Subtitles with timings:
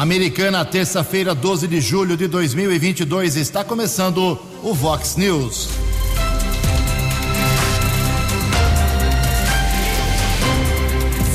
[0.00, 5.68] Americana, terça-feira, 12 de julho de 2022, está começando o Vox News.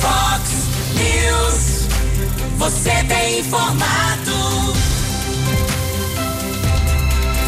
[0.00, 0.50] Vox
[0.96, 1.86] News,
[2.56, 4.32] você tem informado.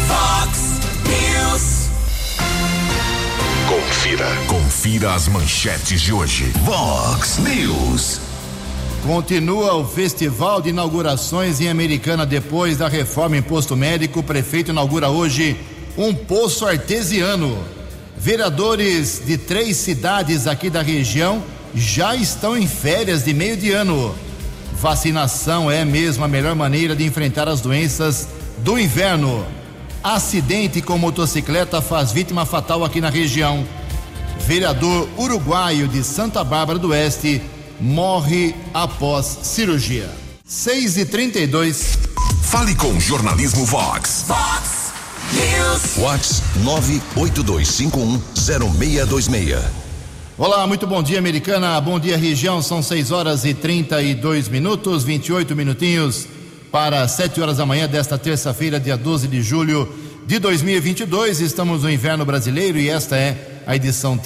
[0.07, 1.89] Vox News.
[3.67, 6.45] Confira, confira as manchetes de hoje.
[6.63, 8.28] Vox News.
[9.05, 14.19] Continua o festival de inaugurações em Americana depois da reforma imposto médico.
[14.19, 15.57] O prefeito inaugura hoje
[15.97, 17.57] um poço artesiano.
[18.17, 21.41] Vereadores de três cidades aqui da região
[21.73, 24.13] já estão em férias de meio de ano.
[24.73, 28.27] Vacinação é mesmo a melhor maneira de enfrentar as doenças
[28.59, 29.45] do inverno.
[30.03, 33.65] Acidente com motocicleta faz vítima fatal aqui na região.
[34.41, 37.41] Vereador uruguaio de Santa Bárbara do Oeste
[37.79, 40.09] morre após cirurgia.
[40.45, 42.09] 6 e 32
[42.49, 44.25] Fale com o Jornalismo Vox.
[44.27, 44.91] Vox
[45.33, 45.95] News.
[45.95, 46.41] Vox
[47.15, 49.61] 982510626.
[50.35, 51.79] Olá, muito bom dia, americana.
[51.79, 52.59] Bom dia, região.
[52.59, 56.27] São 6 horas e 32 minutos, 28 minutinhos
[56.71, 59.87] para 7 horas da manhã desta terça-feira, dia 12 de julho
[60.25, 61.41] de 2022.
[61.41, 64.17] Estamos no inverno brasileiro e esta é a edição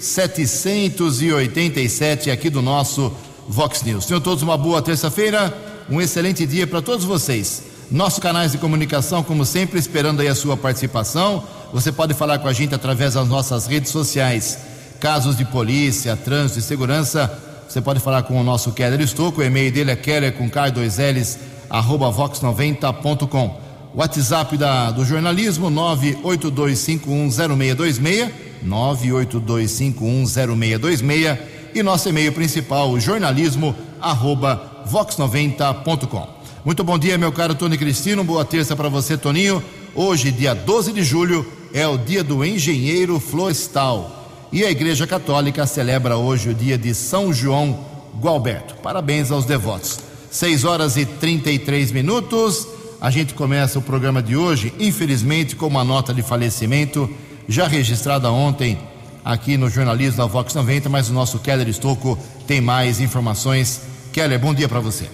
[0.00, 3.12] 3787 aqui do nosso
[3.46, 4.06] Vox News.
[4.06, 5.54] Tenham todos uma boa terça-feira,
[5.90, 7.64] um excelente dia para todos vocês.
[7.90, 11.44] Nossos canais de comunicação, como sempre, esperando aí a sua participação.
[11.72, 14.58] Você pode falar com a gente através das nossas redes sociais.
[14.98, 17.30] Casos de polícia, trânsito e segurança,
[17.68, 19.40] você pode falar com o nosso Keller Estouco.
[19.40, 21.36] O e-mail dele é keller com k2ls
[21.68, 23.60] arroba vox90.com.
[23.94, 31.38] WhatsApp da, do jornalismo 982510626 982510626
[31.74, 36.40] e nosso e-mail principal jornalismo arroba vox90.com.
[36.64, 38.24] Muito bom dia, meu caro Tony Cristino.
[38.24, 39.62] Boa terça para você, Toninho.
[39.94, 44.48] Hoje, dia 12 de julho, é o dia do engenheiro florestal.
[44.52, 47.86] E a Igreja Católica celebra hoje o dia de São João
[48.20, 48.74] Gualberto.
[48.82, 50.00] Parabéns aos devotos.
[50.30, 52.66] 6 horas e 33 minutos.
[53.00, 57.08] A gente começa o programa de hoje, infelizmente, com uma nota de falecimento
[57.50, 58.78] já registrada ontem
[59.24, 62.16] aqui no jornalismo da Vox 90, mas o nosso Keller Estocco
[62.46, 63.82] tem mais informações.
[64.12, 65.10] Keller, bom dia para você.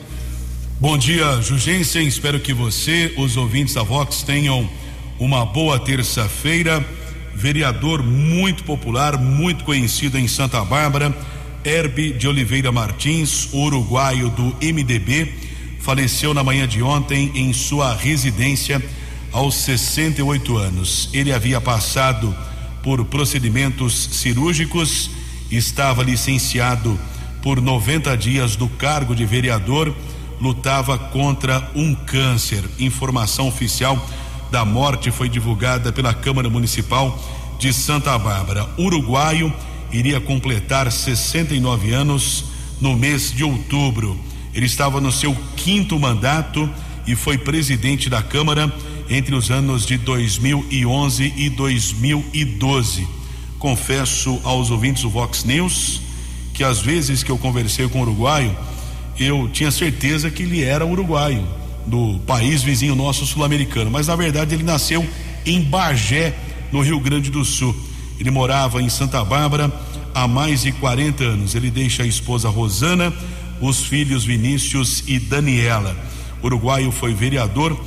[0.79, 2.07] Bom dia, Jugensen.
[2.07, 4.69] Espero que você, os ouvintes da Vox, tenham
[5.19, 6.85] uma boa terça-feira.
[7.35, 11.17] Vereador muito popular, muito conhecido em Santa Bárbara,
[11.65, 15.33] Herbe de Oliveira Martins, uruguaio do MDB,
[15.81, 18.83] faleceu na manhã de ontem em sua residência
[19.33, 21.09] aos 68 anos.
[21.13, 22.35] Ele havia passado
[22.83, 25.11] por procedimentos cirúrgicos,
[25.51, 26.99] estava licenciado
[27.43, 29.95] por 90 dias do cargo de vereador,
[30.41, 32.65] lutava contra um câncer.
[32.79, 34.05] Informação oficial
[34.51, 37.19] da morte foi divulgada pela Câmara Municipal
[37.59, 38.69] de Santa Bárbara.
[38.79, 39.53] Uruguaio
[39.93, 42.45] iria completar 69 anos
[42.81, 44.19] no mês de outubro.
[44.55, 46.69] Ele estava no seu quinto mandato
[47.07, 48.73] e foi presidente da Câmara
[49.09, 53.07] entre os anos de 2011 e 2012.
[53.59, 56.07] Confesso aos ouvintes do Vox News
[56.57, 58.57] que às vezes que eu conversei com o uruguaio,
[59.19, 61.47] eu tinha certeza que ele era uruguaio,
[61.87, 65.07] do país vizinho nosso sul-americano, mas na verdade ele nasceu
[65.45, 66.35] em Bagé,
[66.73, 67.77] no Rio Grande do Sul.
[68.19, 69.71] Ele morava em Santa Bárbara
[70.15, 71.55] há mais de 40 anos.
[71.55, 73.13] Ele deixa a esposa Rosana,
[73.61, 75.97] os filhos Vinícius e Daniela.
[76.43, 77.79] O uruguaio foi vereador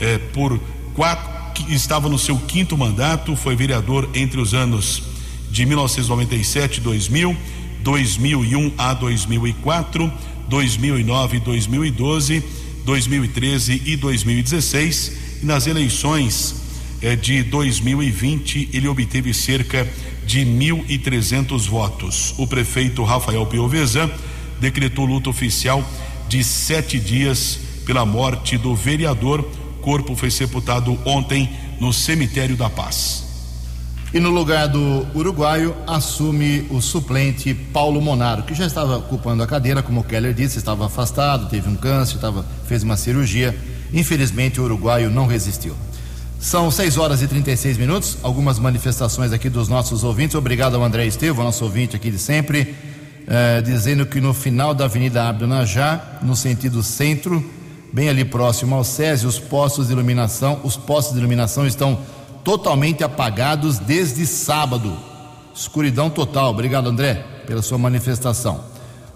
[0.00, 0.58] eh, por
[0.94, 1.38] quatro,
[1.68, 5.02] estava no seu quinto mandato, foi vereador entre os anos
[5.50, 7.36] de 1997 e 2000,
[7.82, 10.12] 2001 a 2004,
[10.48, 12.42] 2009 e 2012,
[12.84, 15.12] 2013 e 2016.
[15.42, 16.56] E nas eleições
[17.02, 19.88] eh, de 2020 ele obteve cerca
[20.26, 22.34] de 1.300 votos.
[22.36, 24.10] O prefeito Rafael Piovesan
[24.60, 25.84] decretou luta oficial
[26.28, 29.48] de sete dias pela morte do vereador.
[29.82, 33.28] Corpo foi sepultado ontem no cemitério da Paz.
[34.12, 39.46] E no lugar do uruguaio assume o suplente Paulo Monaro, que já estava ocupando a
[39.46, 43.54] cadeira, como o Keller disse, estava afastado, teve um câncer, estava, fez uma cirurgia.
[43.92, 45.74] Infelizmente, o uruguaio não resistiu.
[46.40, 48.16] São 6 horas e 36 minutos.
[48.22, 50.36] Algumas manifestações aqui dos nossos ouvintes.
[50.36, 52.74] Obrigado ao André Estevam, nosso ouvinte aqui de sempre,
[53.26, 57.44] eh, dizendo que no final da Avenida Abdo Najá, no sentido centro,
[57.92, 61.98] bem ali próximo ao SESI, os postos de iluminação, os postos de iluminação estão
[62.44, 64.96] totalmente apagados desde sábado.
[65.54, 66.50] Escuridão total.
[66.50, 68.64] Obrigado, André, pela sua manifestação.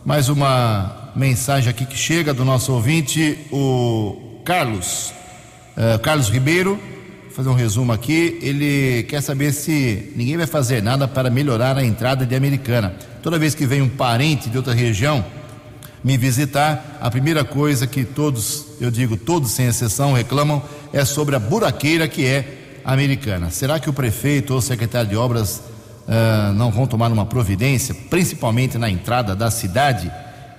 [0.05, 5.13] Mais uma mensagem aqui que chega do nosso ouvinte, o Carlos,
[5.77, 6.79] uh, Carlos Ribeiro.
[7.25, 8.39] Vou fazer um resumo aqui.
[8.43, 12.95] Ele quer saber se ninguém vai fazer nada para melhorar a entrada de Americana.
[13.23, 15.25] Toda vez que vem um parente de outra região
[16.03, 20.63] me visitar, a primeira coisa que todos, eu digo todos sem exceção, reclamam
[20.93, 23.51] é sobre a buraqueira que é americana.
[23.51, 25.63] Será que o prefeito ou o secretário de obras
[26.09, 30.11] uh, não vão tomar uma providência, principalmente na entrada da cidade?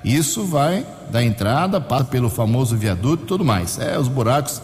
[0.04, 3.78] Isso vai da entrada, passa pelo famoso viaduto e tudo mais.
[3.80, 4.62] É, os buracos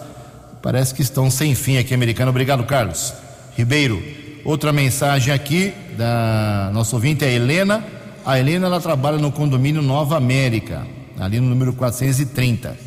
[0.62, 2.30] parece que estão sem fim aqui, americano.
[2.30, 3.14] Obrigado, Carlos.
[3.56, 4.02] Ribeiro,
[4.44, 7.84] outra mensagem aqui da nossa ouvinte é Helena.
[8.30, 10.86] A Helena ela trabalha no condomínio Nova América,
[11.18, 12.78] ali no número 430.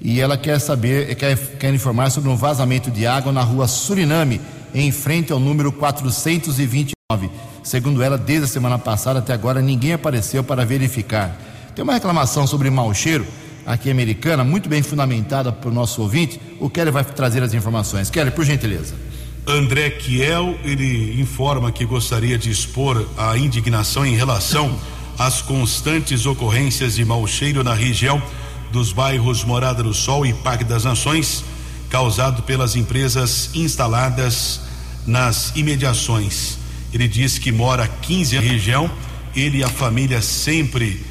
[0.00, 4.40] E ela quer saber, quer, quer informar sobre um vazamento de água na rua Suriname,
[4.72, 6.94] em frente ao número 429.
[7.64, 11.36] Segundo ela, desde a semana passada até agora ninguém apareceu para verificar.
[11.74, 13.26] Tem uma reclamação sobre mau cheiro
[13.66, 16.40] aqui americana, muito bem fundamentada para o nosso ouvinte.
[16.60, 18.10] O Kelly vai trazer as informações.
[18.10, 18.94] Kelly, por gentileza.
[19.46, 24.74] André Kiel, ele informa que gostaria de expor a indignação em relação
[25.18, 28.22] às constantes ocorrências de mau cheiro na região
[28.72, 31.44] dos bairros Morada do Sol e Parque das Nações,
[31.90, 34.62] causado pelas empresas instaladas
[35.06, 36.56] nas imediações.
[36.92, 38.90] Ele diz que mora 15 anos na região,
[39.36, 41.04] ele e a família sempre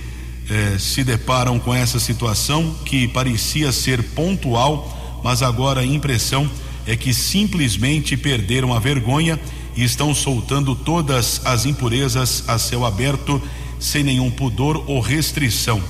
[0.50, 6.62] eh, se deparam com essa situação que parecia ser pontual, mas agora a impressão é
[6.95, 9.39] que simplesmente perderam a vergonha
[9.75, 13.41] e estão soltando todas as impurezas a céu aberto
[13.80, 15.81] sem nenhum pudor ou restrição.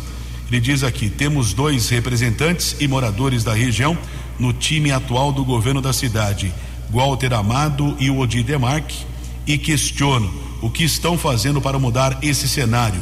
[0.49, 3.97] Ele diz aqui: temos dois representantes e moradores da região
[4.39, 6.53] no time atual do governo da cidade,
[6.91, 9.05] Walter Amado e o Odi Demarque,
[9.45, 10.31] e questiono
[10.61, 13.01] o que estão fazendo para mudar esse cenário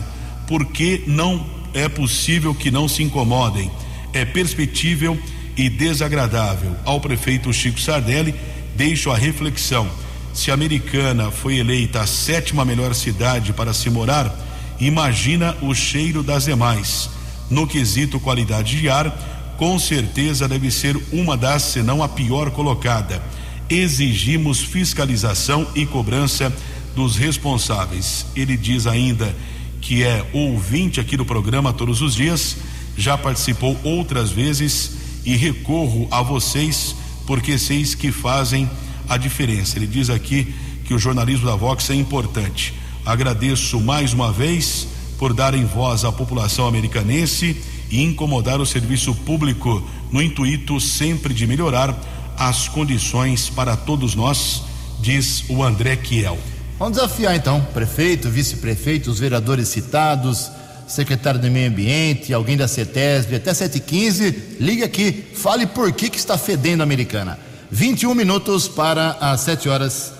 [0.51, 3.71] porque não é possível que não se incomodem.
[4.11, 5.17] É perspectível
[5.57, 6.75] e desagradável.
[6.85, 8.33] Ao prefeito Chico Sardelli,
[8.75, 9.89] deixo a reflexão.
[10.33, 14.33] Se a Americana foi eleita a sétima melhor cidade para se morar,
[14.79, 17.09] imagina o cheiro das demais.
[17.49, 22.49] No quesito qualidade de ar, com certeza deve ser uma das, se não a pior
[22.51, 23.21] colocada.
[23.69, 26.51] Exigimos fiscalização e cobrança
[26.95, 28.25] dos responsáveis.
[28.35, 29.35] Ele diz ainda
[29.81, 32.57] que é ouvinte aqui do programa todos os dias,
[32.97, 34.91] já participou outras vezes
[35.25, 36.95] e recorro a vocês
[37.25, 38.69] porque vocês que fazem
[39.07, 39.77] a diferença.
[39.77, 40.53] Ele diz aqui
[40.85, 42.73] que o jornalismo da Vox é importante.
[43.05, 44.87] Agradeço mais uma vez
[45.17, 47.55] por darem voz à população americanense
[47.89, 51.97] e incomodar o serviço público no intuito sempre de melhorar
[52.37, 54.63] as condições para todos nós,
[54.99, 56.37] diz o André Kiel.
[56.79, 60.49] Vamos desafiar então prefeito, vice-prefeito, os vereadores citados,
[60.91, 66.17] secretário do Meio Ambiente, alguém da CETESB, até 7h15, ligue aqui, fale por que, que
[66.17, 67.39] está fedendo a americana.
[67.71, 70.13] 21 minutos para as 7 horas.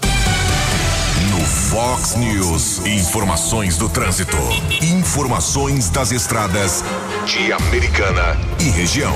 [1.29, 4.37] No Fox News, informações do trânsito,
[4.81, 6.83] informações das estradas
[7.25, 9.15] de Americana e região.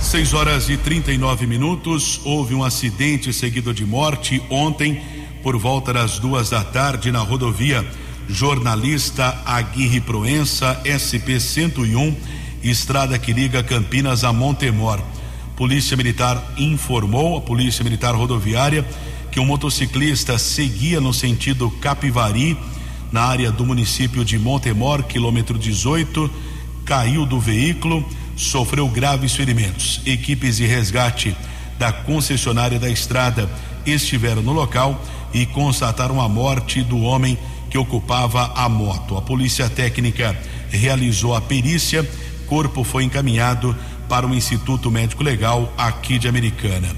[0.00, 2.20] 6 horas e 39 minutos.
[2.24, 5.00] Houve um acidente seguido de morte ontem
[5.42, 7.84] por volta das duas da tarde na rodovia
[8.28, 12.14] Jornalista Aguirre Proença, SP 101,
[12.62, 15.00] estrada que liga Campinas a Montemor.
[15.56, 18.86] Polícia Militar informou, a Polícia Militar Rodoviária,
[19.32, 22.56] que um motociclista seguia no sentido Capivari,
[23.10, 26.30] na área do município de Montemor, quilômetro 18,
[26.84, 28.06] caiu do veículo,
[28.36, 30.02] sofreu graves ferimentos.
[30.04, 31.34] Equipes de resgate
[31.78, 33.50] da concessionária da estrada
[33.86, 37.38] estiveram no local e constataram a morte do homem
[37.70, 39.16] que ocupava a moto.
[39.16, 40.36] A polícia técnica
[40.70, 42.08] realizou a perícia,
[42.46, 43.76] corpo foi encaminhado
[44.08, 46.88] para o Instituto Médico Legal aqui de Americana.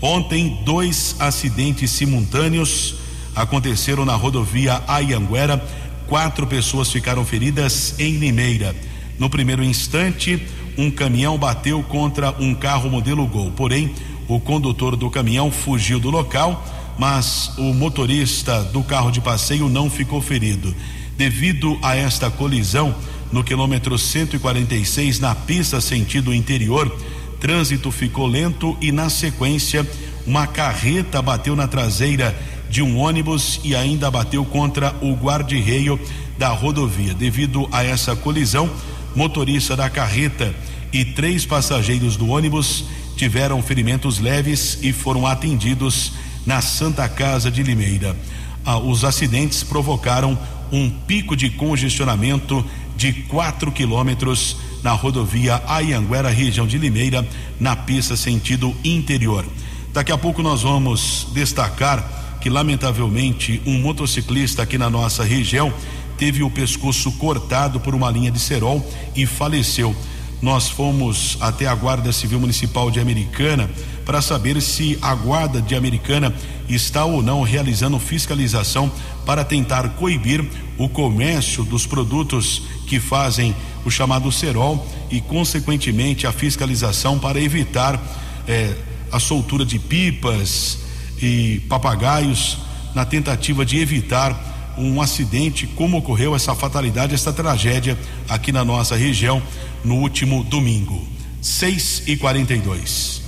[0.00, 2.96] Ontem, dois acidentes simultâneos
[3.34, 5.62] aconteceram na rodovia Ayanguera.
[6.06, 8.74] Quatro pessoas ficaram feridas em Limeira.
[9.18, 10.42] No primeiro instante,
[10.78, 13.52] um caminhão bateu contra um carro modelo Gol.
[13.52, 13.94] Porém,
[14.26, 16.64] o condutor do caminhão fugiu do local
[17.00, 20.76] mas o motorista do carro de passeio não ficou ferido.
[21.16, 22.94] Devido a esta colisão,
[23.32, 26.94] no quilômetro 146, na pista sentido interior,
[27.40, 29.88] trânsito ficou lento e, na sequência,
[30.26, 32.38] uma carreta bateu na traseira
[32.68, 35.98] de um ônibus e ainda bateu contra o guarda-reio
[36.36, 37.14] da rodovia.
[37.14, 38.68] Devido a essa colisão,
[39.16, 40.54] motorista da carreta
[40.92, 42.84] e três passageiros do ônibus
[43.16, 46.12] tiveram ferimentos leves e foram atendidos
[46.46, 48.16] na Santa Casa de Limeira.
[48.64, 50.38] Ah, os acidentes provocaram
[50.72, 52.64] um pico de congestionamento
[52.96, 57.26] de 4 quilômetros na rodovia Ayanguera, região de Limeira,
[57.58, 59.44] na pista sentido interior.
[59.92, 65.72] Daqui a pouco nós vamos destacar que, lamentavelmente, um motociclista aqui na nossa região
[66.16, 69.96] teve o pescoço cortado por uma linha de cerol e faleceu.
[70.42, 73.70] Nós fomos até a Guarda Civil Municipal de Americana
[74.06, 76.34] para saber se a Guarda de Americana
[76.68, 78.90] está ou não realizando fiscalização
[79.26, 80.42] para tentar coibir
[80.78, 83.54] o comércio dos produtos que fazem
[83.84, 88.00] o chamado cerol e, consequentemente, a fiscalização para evitar
[88.48, 88.74] eh,
[89.12, 90.78] a soltura de pipas
[91.20, 92.58] e papagaios
[92.94, 98.96] na tentativa de evitar um acidente, como ocorreu essa fatalidade, essa tragédia aqui na nossa
[98.96, 99.42] região
[99.84, 101.06] no último domingo.
[101.42, 103.22] 6 e 42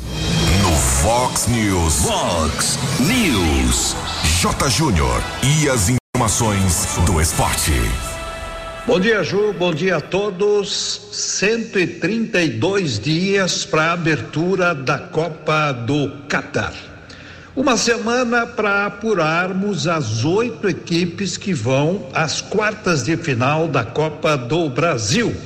[0.62, 0.70] No
[1.02, 2.02] Fox News.
[2.02, 3.96] Fox News.
[4.40, 4.68] J.
[4.68, 5.22] Júnior.
[5.42, 7.72] E as informações do esporte.
[8.86, 9.54] Bom dia, Ju.
[9.58, 11.00] Bom dia a todos.
[11.12, 16.74] 132 dias para a abertura da Copa do Catar.
[17.54, 24.36] Uma semana para apurarmos as oito equipes que vão às quartas de final da Copa
[24.36, 25.36] do Brasil.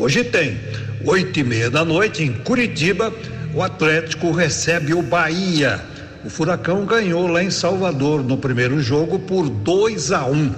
[0.00, 0.58] Hoje tem
[1.04, 3.12] oito e meia da noite em Curitiba.
[3.52, 5.78] O Atlético recebe o Bahia.
[6.24, 10.32] O Furacão ganhou lá em Salvador no primeiro jogo por 2 a 1.
[10.32, 10.54] Um.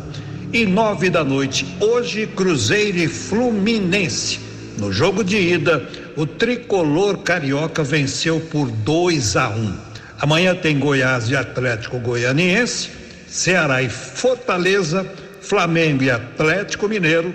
[0.53, 4.39] E nove da noite hoje Cruzeiro e Fluminense.
[4.79, 9.55] No jogo de ida, o tricolor carioca venceu por 2 a 1.
[9.57, 9.75] Um.
[10.21, 12.91] Amanhã tem Goiás e Atlético Goianiense,
[13.27, 15.05] Ceará e Fortaleza,
[15.41, 17.35] Flamengo e Atlético Mineiro,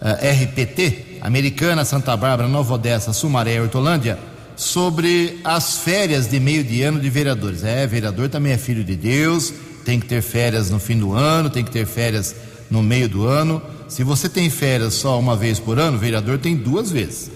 [0.00, 4.18] uh, RPT, Americana, Santa Bárbara, Nova Odessa, Sumaré e Hortolândia,
[4.56, 7.64] sobre as férias de meio de ano de vereadores.
[7.64, 9.52] É, vereador também é filho de Deus,
[9.84, 12.34] tem que ter férias no fim do ano, tem que ter férias
[12.70, 13.62] no meio do ano.
[13.88, 17.30] Se você tem férias só uma vez por ano, o vereador tem duas vezes.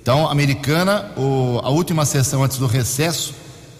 [0.00, 3.34] Então, americana, o, a última sessão antes do recesso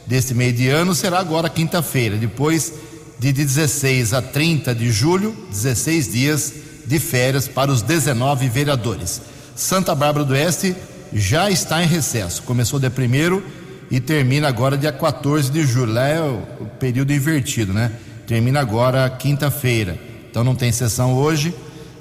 [0.07, 2.73] desse meio de ano será agora quinta-feira, depois
[3.19, 6.53] de 16 a 30 de julho, 16 dias
[6.87, 9.21] de férias para os 19 vereadores.
[9.55, 10.75] Santa Bárbara do Oeste
[11.13, 13.43] já está em recesso, começou dia 1
[13.91, 15.93] e termina agora dia 14 de julho.
[15.93, 17.93] Lá é o período invertido, né?
[18.27, 19.99] Termina agora quinta-feira.
[20.31, 21.55] Então não tem sessão hoje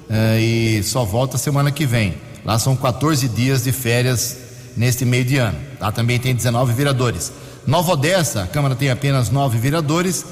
[0.08, 2.14] uh, e só volta semana que vem.
[2.44, 4.36] Lá são 14 dias de férias
[4.76, 5.58] neste meio de ano.
[5.80, 7.32] Lá também tem 19 vereadores.
[7.66, 10.24] Nova Odessa, a Câmara tem apenas 9 vereadores.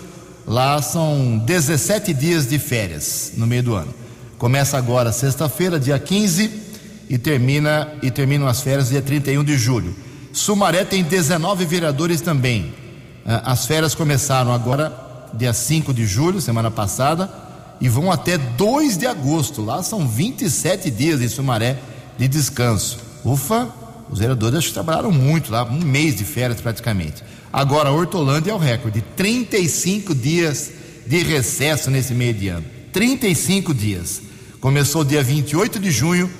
[0.46, 3.94] Lá são 17 dias de férias no meio do ano.
[4.38, 6.50] Começa agora sexta-feira, dia 15,
[7.08, 9.94] e termina e terminam as férias dia 31 de julho.
[10.32, 12.72] Sumaré tem 19 vereadores também.
[13.24, 14.92] As férias começaram agora,
[15.34, 17.39] dia 5 de julho, semana passada
[17.80, 19.62] e vão até 2 de agosto.
[19.62, 21.78] Lá são 27 dias em Sumaré
[22.18, 22.98] de descanso.
[23.24, 23.68] Ufa,
[24.10, 27.22] os vereadores trabalharam muito lá, um mês de férias praticamente.
[27.52, 30.70] Agora, Hortolândia é o recorde: 35 dias
[31.06, 32.64] de recesso nesse meio de ano.
[32.92, 34.22] 35 dias.
[34.60, 36.30] Começou dia 28 de junho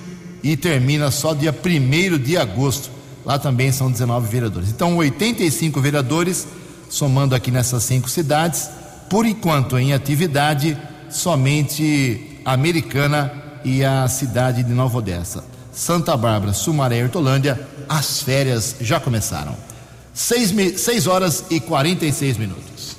[0.43, 2.91] e termina só dia 1 de agosto.
[3.25, 4.69] Lá também são 19 vereadores.
[4.71, 6.47] Então, 85 vereadores,
[6.89, 8.69] somando aqui nessas cinco cidades,
[9.09, 10.77] por enquanto em atividade
[11.11, 13.33] somente a Americana
[13.65, 15.45] e a cidade de Nova Odessa.
[15.73, 19.57] Santa Bárbara, Sumaré e Hortolândia, as férias já começaram.
[20.15, 22.97] 6 horas e 46 minutos.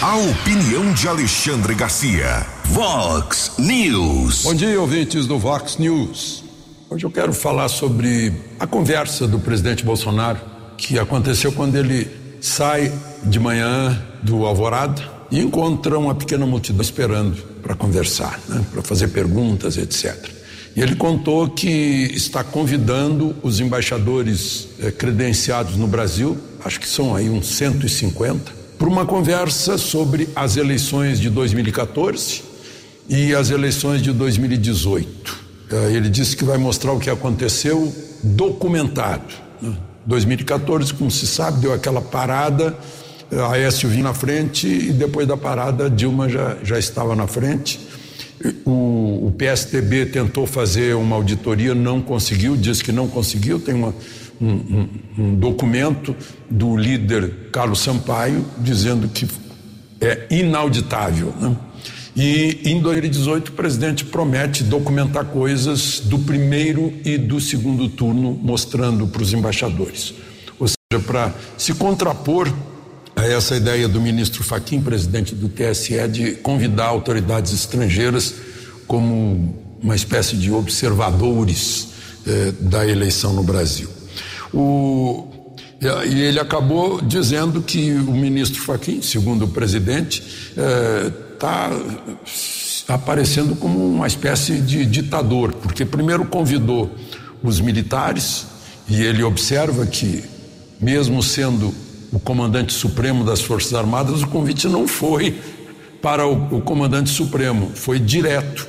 [0.00, 2.46] A opinião de Alexandre Garcia.
[2.64, 4.42] Vox News.
[4.42, 6.42] Bom dia, ouvintes do Vox News.
[6.88, 10.40] Hoje eu quero falar sobre a conversa do presidente Bolsonaro
[10.76, 12.92] que aconteceu quando ele sai
[13.24, 19.08] de manhã do Alvorada e encontra uma pequena multidão esperando para conversar, né, para fazer
[19.08, 20.14] perguntas, etc.
[20.76, 21.66] E ele contou que
[22.14, 28.88] está convidando os embaixadores eh, credenciados no Brasil, acho que são aí uns 150, para
[28.88, 32.42] uma conversa sobre as eleições de 2014
[33.08, 35.36] e as eleições de 2018.
[35.70, 37.90] Eh, ele disse que vai mostrar o que aconteceu
[38.22, 39.32] documentado.
[39.62, 39.74] Né?
[40.04, 42.76] 2014, como se sabe, deu aquela parada
[43.50, 47.80] Aécio vinha na frente e depois da parada Dilma já, já estava na frente.
[48.64, 53.58] O, o PSDB tentou fazer uma auditoria, não conseguiu, disse que não conseguiu.
[53.58, 53.94] Tem uma,
[54.40, 56.14] um, um, um documento
[56.50, 59.26] do líder Carlos Sampaio dizendo que
[60.00, 61.32] é inauditável.
[61.40, 61.56] Né?
[62.14, 69.06] E em 2018 o presidente promete documentar coisas do primeiro e do segundo turno, mostrando
[69.06, 70.12] para os embaixadores.
[70.58, 72.52] Ou seja, para se contrapor
[73.22, 78.34] a essa ideia do ministro Faquim, presidente do TSE, de convidar autoridades estrangeiras
[78.86, 81.88] como uma espécie de observadores
[82.26, 83.88] eh, da eleição no Brasil.
[84.52, 85.28] O,
[85.80, 90.22] e ele acabou dizendo que o ministro Faquim, segundo o presidente,
[91.34, 96.90] está eh, aparecendo como uma espécie de ditador, porque primeiro convidou
[97.42, 98.46] os militares
[98.88, 100.24] e ele observa que,
[100.80, 101.72] mesmo sendo
[102.12, 105.34] o comandante supremo das Forças Armadas, o convite não foi
[106.02, 108.68] para o, o comandante supremo, foi direto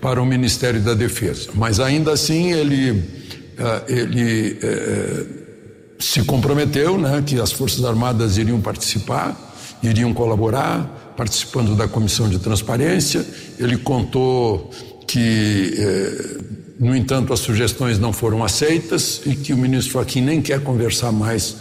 [0.00, 1.48] para o Ministério da Defesa.
[1.54, 5.26] Mas ainda assim ele, uh, ele uh,
[5.98, 9.34] se comprometeu né, que as Forças Armadas iriam participar,
[9.82, 13.26] iriam colaborar, participando da comissão de transparência.
[13.58, 14.70] Ele contou
[15.06, 16.44] que, uh,
[16.78, 21.10] no entanto, as sugestões não foram aceitas e que o ministro Joaquim nem quer conversar
[21.10, 21.56] mais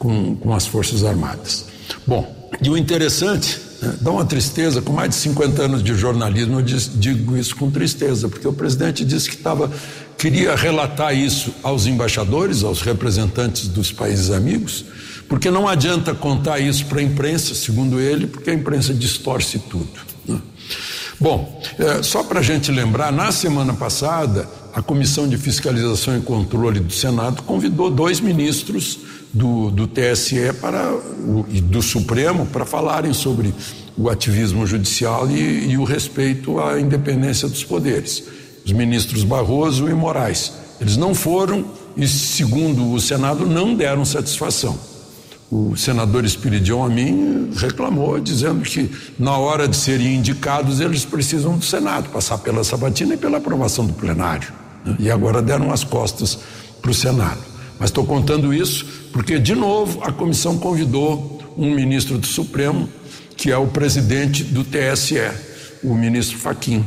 [0.00, 1.66] com, com as Forças Armadas.
[2.06, 6.58] Bom, e o interessante, né, dá uma tristeza, com mais de 50 anos de jornalismo,
[6.58, 9.70] eu digo isso com tristeza, porque o presidente disse que estava
[10.16, 14.84] queria relatar isso aos embaixadores, aos representantes dos países amigos,
[15.28, 19.88] porque não adianta contar isso para a imprensa, segundo ele, porque a imprensa distorce tudo.
[20.26, 20.40] Né?
[21.18, 26.20] Bom, é, só para a gente lembrar, na semana passada, a Comissão de Fiscalização e
[26.20, 28.98] Controle do Senado convidou dois ministros
[29.32, 30.92] do, do TSE para,
[31.48, 33.54] e do Supremo para falarem sobre
[33.96, 38.24] o ativismo judicial e, e o respeito à independência dos poderes.
[38.64, 40.52] Os ministros Barroso e Moraes.
[40.80, 41.64] Eles não foram
[41.96, 44.78] e, segundo o Senado, não deram satisfação.
[45.50, 48.88] O senador Espiridion a mim reclamou, dizendo que
[49.18, 53.84] na hora de serem indicados eles precisam do Senado, passar pela sabatina e pela aprovação
[53.84, 54.52] do plenário.
[54.84, 54.96] Né?
[55.00, 56.38] E agora deram as costas
[56.80, 57.49] para o Senado.
[57.80, 62.86] Mas estou contando isso porque, de novo, a comissão convidou um ministro do Supremo,
[63.38, 65.18] que é o presidente do TSE,
[65.82, 66.84] o ministro Faquim,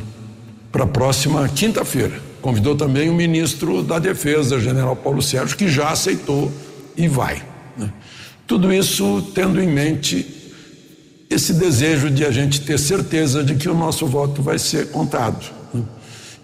[0.70, 2.22] para a próxima quinta-feira.
[2.40, 6.52] Convidou também o ministro da Defesa, general Paulo Sérgio, que já aceitou
[6.96, 7.42] e vai.
[7.76, 7.92] Né?
[8.46, 10.24] Tudo isso tendo em mente
[11.28, 15.44] esse desejo de a gente ter certeza de que o nosso voto vai ser contado.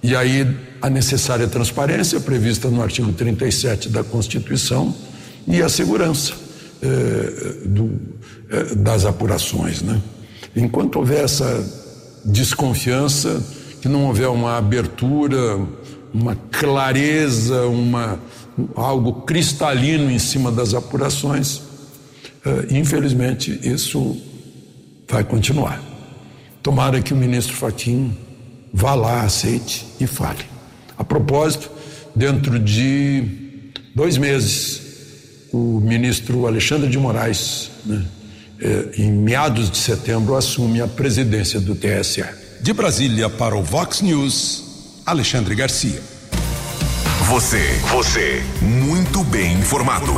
[0.03, 0.47] E aí
[0.81, 4.95] a necessária transparência prevista no artigo 37 da Constituição
[5.47, 6.33] e a segurança
[6.83, 7.91] eh, do,
[8.51, 9.83] eh, das apurações.
[9.83, 10.01] Né?
[10.57, 11.63] Enquanto houver essa
[12.25, 13.43] desconfiança,
[13.83, 15.59] que não houver uma abertura,
[16.13, 18.19] uma clareza, uma,
[18.75, 21.61] algo cristalino em cima das apurações,
[22.45, 24.17] eh, infelizmente isso
[25.07, 25.83] vai continuar.
[26.63, 28.17] Tomara que o ministro Faquim
[28.73, 30.45] vá lá, aceite e fale.
[30.97, 31.71] A propósito,
[32.15, 34.83] dentro de dois meses,
[35.53, 38.05] o ministro Alexandre de Moraes, né,
[38.61, 42.25] eh, em meados de setembro, assume a presidência do TSE.
[42.61, 46.01] De Brasília para o Vox News, Alexandre Garcia.
[47.27, 50.13] Você, você, muito bem informado.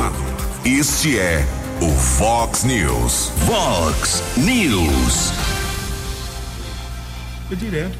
[0.65, 1.45] Este é
[1.79, 3.31] o Vox News.
[3.45, 5.31] Vox News.
[7.51, 7.97] É direto,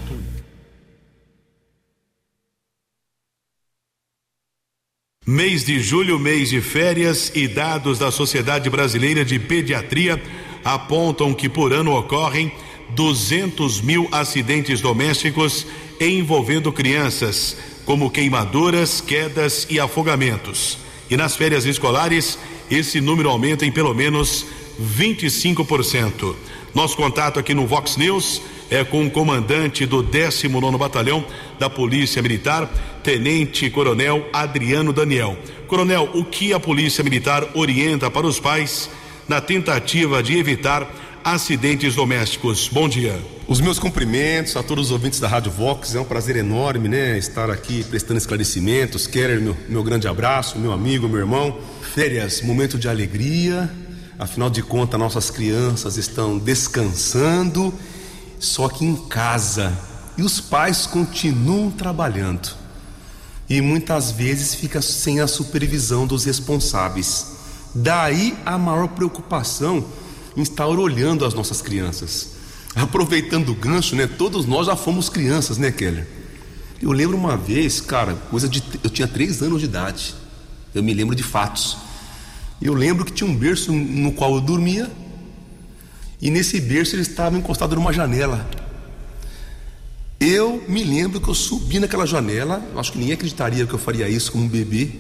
[5.26, 10.22] Mês de julho, mês de férias e dados da Sociedade Brasileira de Pediatria
[10.66, 12.52] apontam que por ano ocorrem
[12.90, 15.66] 200 mil acidentes domésticos
[15.98, 17.56] envolvendo crianças,
[17.86, 20.78] como queimaduras, quedas e afogamentos.
[21.10, 22.38] E nas férias escolares,
[22.70, 24.46] esse número aumenta em pelo menos
[24.78, 26.36] 25%.
[26.74, 31.24] Nosso contato aqui no Vox News é com o comandante do 19 Batalhão
[31.60, 32.68] da Polícia Militar,
[33.04, 35.38] Tenente Coronel Adriano Daniel.
[35.68, 38.90] Coronel, o que a Polícia Militar orienta para os pais
[39.28, 40.92] na tentativa de evitar
[41.24, 42.68] acidentes domésticos.
[42.68, 43.20] Bom dia.
[43.48, 45.94] Os meus cumprimentos a todos os ouvintes da Rádio Vox.
[45.94, 49.06] É um prazer enorme, né, estar aqui prestando esclarecimentos.
[49.06, 51.56] Keller, meu, meu grande abraço, meu amigo, meu irmão.
[51.94, 53.70] Férias, momento de alegria.
[54.18, 57.74] Afinal de contas, nossas crianças estão descansando,
[58.40, 59.78] só que em casa.
[60.18, 62.50] E os pais continuam trabalhando.
[63.50, 67.34] E muitas vezes fica sem a supervisão dos responsáveis.
[67.74, 69.84] Daí a maior preocupação
[70.38, 72.34] em estar olhando as nossas crianças.
[72.76, 74.08] Aproveitando o gancho, né?
[74.08, 76.08] Todos nós já fomos crianças, né, Keller?
[76.82, 78.64] Eu lembro uma vez, cara, coisa de.
[78.84, 80.14] Eu tinha três anos de idade.
[80.74, 81.78] Eu me lembro de fatos.
[82.64, 84.90] Eu lembro que tinha um berço no qual eu dormia.
[86.22, 88.50] E nesse berço ele estava encostado numa janela.
[90.18, 92.66] Eu me lembro que eu subi naquela janela.
[92.78, 94.92] Acho que ninguém acreditaria que eu faria isso como um bebê.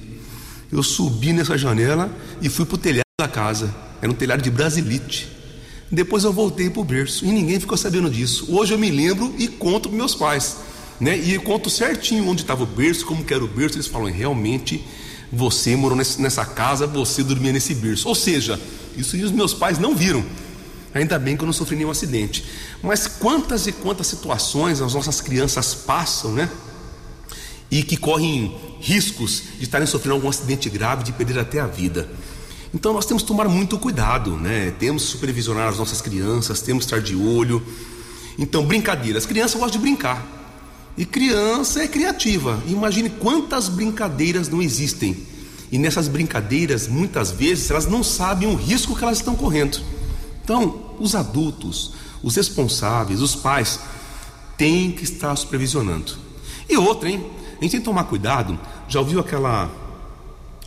[0.69, 3.73] Eu subi nessa janela e fui para o telhado da casa.
[4.01, 5.29] Era um telhado de brasilite.
[5.89, 8.53] Depois eu voltei para o berço e ninguém ficou sabendo disso.
[8.53, 10.57] Hoje eu me lembro e conto para meus pais.
[10.99, 11.17] Né?
[11.17, 13.77] E eu conto certinho onde estava o berço, como que era o berço.
[13.77, 14.83] Eles falam, realmente,
[15.33, 18.07] você morou nessa casa, você dormia nesse berço.
[18.07, 18.59] Ou seja,
[18.95, 20.23] isso os meus pais não viram.
[20.93, 22.45] Ainda bem que eu não sofri nenhum acidente.
[22.83, 26.47] Mas quantas e quantas situações as nossas crianças passam, né?
[27.71, 32.07] E que correm riscos de estarem sofrendo algum acidente grave, de perder até a vida.
[32.71, 34.71] Então nós temos que tomar muito cuidado, né?
[34.77, 37.65] Temos que supervisionar as nossas crianças, temos que estar de olho.
[38.37, 39.17] Então, brincadeira.
[39.17, 40.42] As crianças gostam de brincar.
[40.97, 42.61] E criança é criativa.
[42.67, 45.17] Imagine quantas brincadeiras não existem.
[45.71, 49.79] E nessas brincadeiras, muitas vezes, elas não sabem o risco que elas estão correndo.
[50.43, 53.79] Então, os adultos, os responsáveis, os pais,
[54.55, 56.13] têm que estar supervisionando.
[56.69, 57.25] E outra, hein?
[57.59, 58.59] A gente tem que tomar cuidado.
[58.87, 59.71] Já ouviu aquela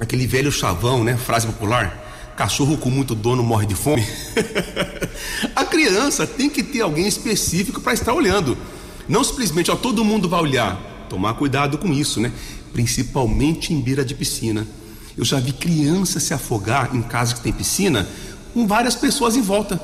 [0.01, 1.17] aquele velho chavão, né?
[1.17, 2.05] Frase popular.
[2.37, 4.05] Cachorro com muito dono morre de fome.
[5.55, 8.59] a criança tem que ter alguém específico para estar olhando.
[9.09, 11.07] Não simplesmente, ó, todo mundo vai olhar.
[11.09, 12.33] Tomar cuidado com isso, né?
[12.73, 14.67] Principalmente em beira de piscina.
[15.17, 18.07] Eu já vi criança se afogar em casa que tem piscina
[18.53, 19.81] com várias pessoas em volta.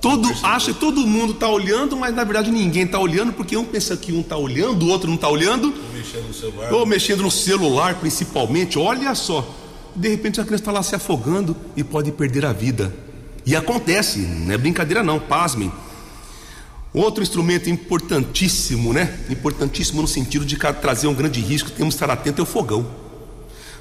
[0.00, 3.64] Todo acha que todo mundo está olhando, mas na verdade ninguém está olhando, porque um
[3.64, 5.72] pensa que um está olhando, o outro não está olhando.
[5.72, 6.72] Ou mexendo no celular.
[6.72, 8.78] Ou mexendo no celular, principalmente.
[8.78, 9.48] Olha só.
[9.94, 12.92] De repente a criança está lá se afogando e pode perder a vida.
[13.46, 15.70] E acontece, não é brincadeira não, pasmem.
[16.94, 19.18] Outro instrumento importantíssimo, né?
[19.30, 22.86] Importantíssimo no sentido de trazer um grande risco, temos que estar atento é o fogão.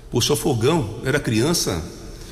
[0.10, 1.84] Poxa, o fogão, eu era criança,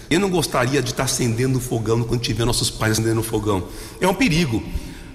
[0.09, 3.67] eu não gostaria de estar acendendo o fogão quando tiver nossos pais acendendo o fogão.
[3.99, 4.63] É um perigo,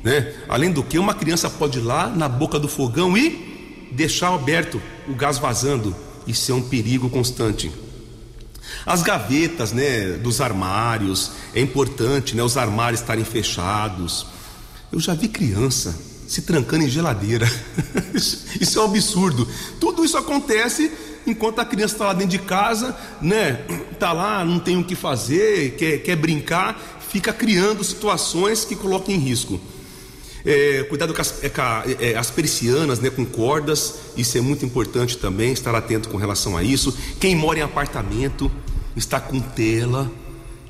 [0.02, 0.34] né?
[0.48, 4.80] Além do que, uma criança pode ir lá na boca do fogão e deixar aberto
[5.08, 5.96] o gás vazando.
[6.26, 7.70] Isso é um perigo constante.
[8.84, 14.26] As gavetas, né, dos armários, é importante, né, os armários estarem fechados.
[14.94, 15.92] Eu já vi criança
[16.24, 17.50] se trancando em geladeira.
[18.14, 19.48] isso é um absurdo.
[19.80, 20.88] Tudo isso acontece
[21.26, 23.64] enquanto a criança está lá dentro de casa, né?
[23.90, 29.12] Está lá, não tem o que fazer, quer, quer brincar, fica criando situações que colocam
[29.12, 29.60] em risco.
[30.44, 31.50] É, cuidado com as, é,
[31.98, 36.56] é, as, persianas, né, com cordas, isso é muito importante também, estar atento com relação
[36.56, 36.96] a isso.
[37.18, 38.48] Quem mora em apartamento,
[38.94, 40.08] está com tela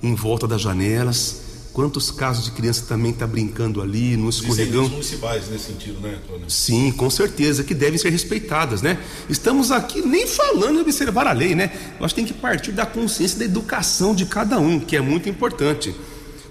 [0.03, 1.44] em volta das janelas.
[1.75, 4.89] Quantos casos de criança também está brincando ali no escorregão?
[4.89, 6.49] municipais nesse sentido, né, Antônio?
[6.49, 8.97] Sim, com certeza, que devem ser respeitadas, né?
[9.29, 11.73] Estamos aqui nem falando de observar a lei, né?
[11.99, 15.93] Nós tem que partir da consciência da educação de cada um, que é muito importante.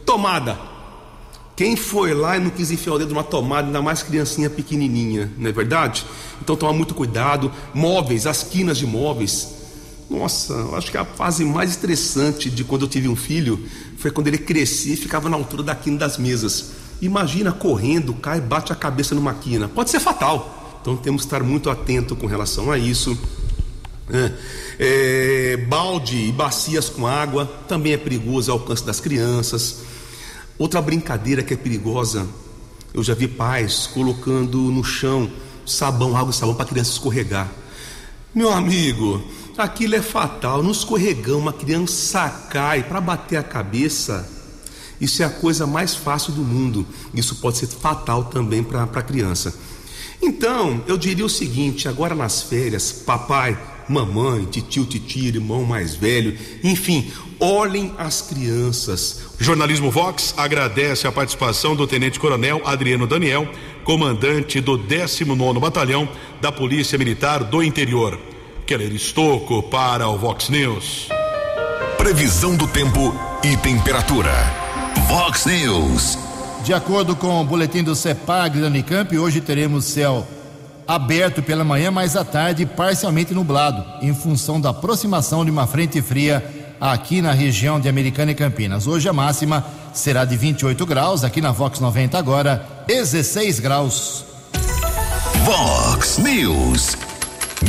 [0.06, 0.60] Tomada.
[1.56, 5.32] Quem foi lá e não quis enfiar o dedo numa tomada, ainda mais criancinha pequenininha,
[5.38, 6.06] não é verdade?
[6.42, 7.50] Então toma muito cuidado.
[7.74, 9.63] Móveis, as quinas de móveis
[10.14, 13.60] nossa, eu acho que a fase mais estressante de quando eu tive um filho
[13.98, 16.72] foi quando ele crescia e ficava na altura da quina das mesas.
[17.02, 19.68] Imagina correndo, cai, bate a cabeça numa quina.
[19.68, 20.80] Pode ser fatal.
[20.82, 23.18] Então temos que estar muito atento com relação a isso.
[24.10, 24.32] É,
[24.80, 29.80] é, balde e bacias com água também é perigoso ao alcance das crianças.
[30.60, 32.28] Outra brincadeira que é perigosa,
[32.94, 35.30] eu já vi pais colocando no chão
[35.66, 37.50] sabão, água e sabão para a criança escorregar.
[38.36, 39.24] Meu amigo,
[39.58, 40.64] aquilo é fatal.
[40.64, 44.30] No escorregão, uma criança cai para bater a cabeça.
[45.00, 46.86] Isso é a coisa mais fácil do mundo.
[47.14, 49.54] Isso pode ser fatal também para a criança.
[50.22, 53.58] Então, eu diria o seguinte: agora nas férias, papai,
[53.90, 59.20] mamãe, titio, titia, irmão mais velho, enfim, olhem as crianças.
[59.38, 63.48] Jornalismo Vox agradece a participação do Tenente Coronel Adriano Daniel,
[63.84, 66.08] comandante do 19 Batalhão
[66.40, 68.33] da Polícia Militar do Interior.
[68.66, 71.10] Keller Estocco para o Vox News.
[71.98, 74.32] Previsão do tempo e temperatura.
[75.08, 76.18] Vox News.
[76.64, 80.26] De acordo com o boletim do CEPAG da Unicamp, hoje teremos céu
[80.88, 86.02] aberto pela manhã, mas à tarde parcialmente nublado, em função da aproximação de uma frente
[86.02, 86.44] fria
[86.80, 88.88] aqui na região de Americana e Campinas.
[88.88, 94.26] Hoje a máxima será de 28 graus, aqui na Vox 90 agora, 16 graus.
[95.44, 97.13] Vox News.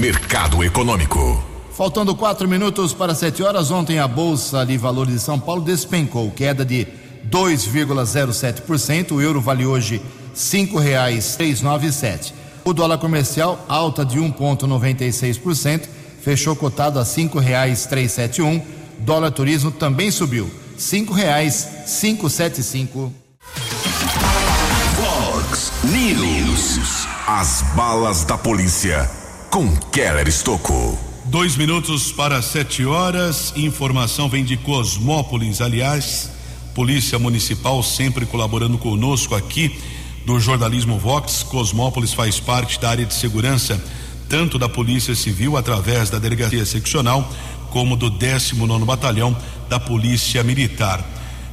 [0.01, 1.43] Mercado Econômico.
[1.73, 6.31] Faltando quatro minutos para sete horas, ontem a Bolsa de Valores de São Paulo despencou,
[6.31, 6.87] queda de
[7.31, 9.13] 2,07%.
[9.13, 10.03] O euro vale hoje
[10.35, 12.35] cinco reais três nove sete.
[12.65, 15.83] O dólar comercial alta de 1,96%,
[16.23, 18.61] fechou cotado a cinco reais três sete um.
[18.99, 23.13] Dólar turismo também subiu, cinco reais cinco sete cinco.
[24.97, 27.07] Fox News.
[27.27, 29.09] As balas da polícia
[29.55, 30.99] com Keller Estocou.
[31.27, 33.53] Dois minutos para sete horas.
[33.55, 36.29] Informação vem de Cosmópolis, aliás.
[36.75, 39.79] Polícia Municipal sempre colaborando conosco aqui
[40.27, 41.45] do jornalismo Vox.
[41.45, 43.81] Cosmópolis faz parte da área de segurança,
[44.29, 47.33] tanto da Polícia Civil através da Delegacia Seccional,
[47.71, 49.37] como do 19 Batalhão
[49.69, 51.01] da Polícia Militar.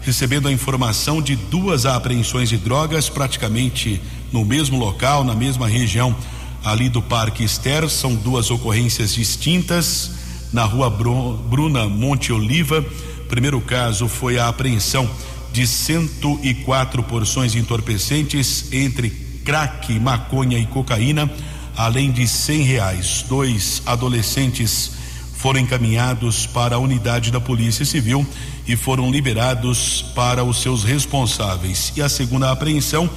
[0.01, 6.15] Recebendo a informação de duas apreensões de drogas praticamente no mesmo local, na mesma região
[6.63, 10.11] ali do Parque Ester, são duas ocorrências distintas
[10.53, 12.85] na rua Bruna Monte Oliva.
[13.27, 15.09] Primeiro caso foi a apreensão
[15.51, 19.09] de 104 porções entorpecentes entre
[19.43, 21.29] crack, maconha e cocaína,
[21.75, 23.25] além de cem reais.
[23.27, 24.91] Dois adolescentes
[25.33, 28.25] foram encaminhados para a unidade da Polícia Civil
[28.67, 31.91] e foram liberados para os seus responsáveis.
[31.95, 33.09] E a segunda apreensão,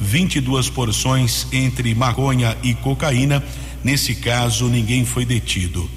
[0.00, 3.44] 22 porções entre maconha e cocaína.
[3.84, 5.88] Nesse caso, ninguém foi detido.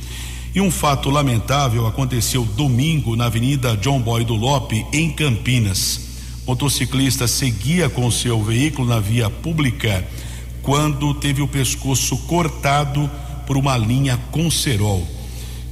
[0.53, 6.01] E um fato lamentável aconteceu domingo na Avenida John Boy do Lope, em Campinas.
[6.45, 10.05] Motociclista seguia com seu veículo na via pública
[10.61, 13.09] quando teve o pescoço cortado
[13.47, 15.07] por uma linha com cerol.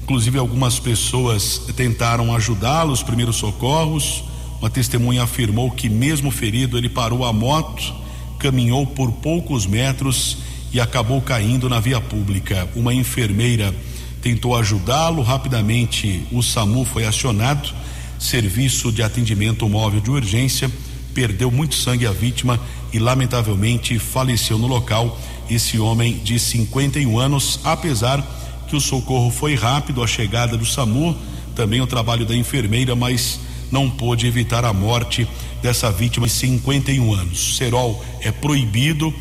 [0.04, 4.24] Inclusive, algumas pessoas tentaram ajudá-lo, os primeiros socorros.
[4.60, 7.94] Uma testemunha afirmou que, mesmo ferido, ele parou a moto,
[8.42, 10.40] caminhou por poucos metros
[10.74, 12.68] e acabou caindo na via pública.
[12.76, 13.74] Uma enfermeira
[14.22, 15.22] tentou ajudá-lo.
[15.22, 17.70] Rapidamente, o SAMU foi acionado.
[18.18, 20.72] Serviço de atendimento móvel de urgência
[21.14, 22.60] perdeu muito sangue a vítima
[22.92, 25.20] e, lamentavelmente, faleceu no local.
[25.50, 28.26] Esse homem de 51 anos, apesar
[28.68, 31.16] que o socorro foi rápido, a chegada do SAMU,
[31.56, 33.40] também o trabalho da enfermeira, mas
[33.72, 35.28] não pôde evitar a morte
[35.62, 37.58] dessa vítima de 51 anos.
[37.58, 39.14] Cerol é proibido,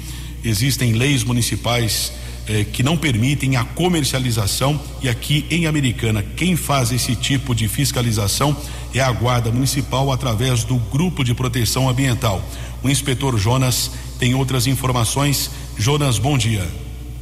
[0.44, 2.12] existem leis municipais
[2.48, 7.68] eh, que não permitem a comercialização e aqui em Americana quem faz esse tipo de
[7.68, 8.56] fiscalização
[8.94, 12.42] é a Guarda Municipal através do Grupo de Proteção Ambiental.
[12.82, 15.50] O inspetor Jonas tem outras informações.
[15.78, 16.66] Jonas, bom dia.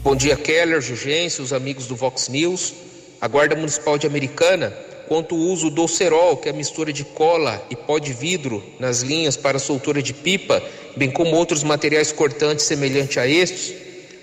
[0.02, 2.72] Bom dia, Keller, Jugêncio, os amigos do Vox News.
[3.20, 4.72] A Guarda Municipal de Americana
[5.08, 8.62] quanto o uso do cerol, que é a mistura de cola e pó de vidro
[8.78, 10.62] nas linhas para soltura de pipa,
[10.96, 13.74] bem como outros materiais cortantes semelhantes a estes,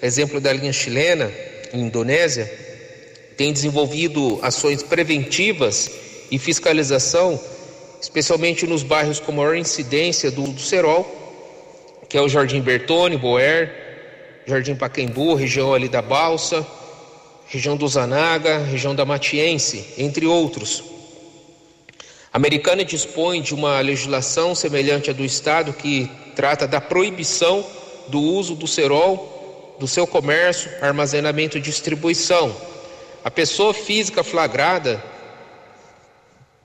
[0.02, 1.32] exemplo da linha chilena,
[1.74, 2.52] em Indonésia,
[3.36, 5.90] tem desenvolvido ações preventivas
[6.32, 7.40] e fiscalização,
[8.00, 11.06] especialmente nos bairros com maior incidência do, do cerol,
[12.08, 13.72] que é o Jardim Bertone, Boer,
[14.46, 16.66] Jardim Pacaembu, região ali da Balsa,
[17.48, 20.84] região do Zanaga, região da Matiense, entre outros.
[22.34, 27.66] A americana dispõe de uma legislação semelhante à do Estado que trata da proibição
[28.08, 32.56] do uso do cerol, do seu comércio, armazenamento e distribuição.
[33.24, 35.04] A pessoa física flagrada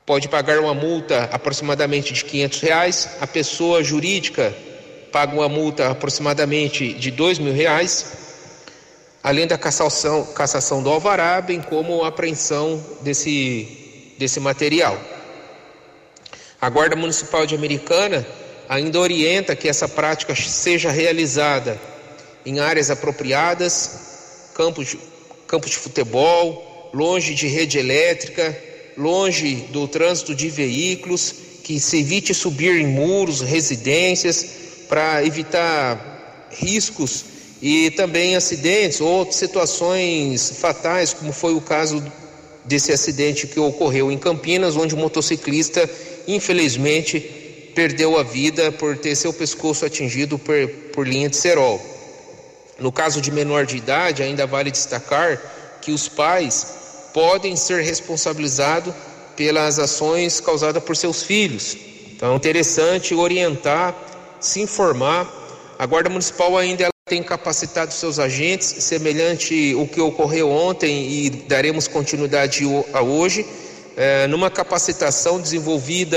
[0.05, 4.53] pode pagar uma multa aproximadamente de 500 reais, a pessoa jurídica
[5.13, 8.30] paga uma multa aproximadamente de dois mil reais,
[9.23, 14.99] além da cassação, cassação do alvará, bem como a apreensão desse, desse material.
[16.61, 18.27] A Guarda Municipal de Americana
[18.69, 21.79] ainda orienta que essa prática seja realizada
[22.45, 24.97] em áreas apropriadas, campos,
[25.47, 28.57] campos de futebol, longe de rede elétrica,
[28.97, 34.45] longe do trânsito de veículos, que se evite subir em muros, residências,
[34.89, 37.30] para evitar riscos
[37.63, 42.03] e também acidentes ou situações fatais, como foi o caso
[42.65, 45.89] desse acidente que ocorreu em Campinas, onde o motociclista,
[46.27, 47.21] infelizmente,
[47.75, 51.81] perdeu a vida por ter seu pescoço atingido por, por linha de cerol.
[52.79, 56.67] No caso de menor de idade, ainda vale destacar que os pais
[57.13, 58.95] podem ser responsabilizados
[59.37, 61.77] pelas ações causadas por seus filhos.
[62.13, 63.95] Então é interessante orientar
[64.41, 65.39] se informar.
[65.79, 71.89] A Guarda Municipal ainda tem capacitado seus agentes, semelhante o que ocorreu ontem e daremos
[71.89, 73.45] continuidade a hoje,
[73.97, 76.17] é, numa capacitação desenvolvida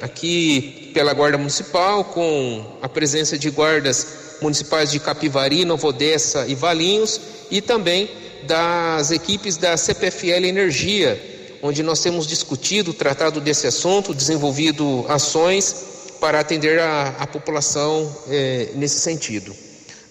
[0.00, 6.54] aqui pela Guarda Municipal, com a presença de guardas municipais de Capivari, Nova Odessa e
[6.54, 8.10] Valinhos, e também
[8.44, 11.20] das equipes da CPFL Energia,
[11.62, 15.84] onde nós temos discutido, tratado desse assunto, desenvolvido ações
[16.18, 19.54] para atender a, a população eh, nesse sentido.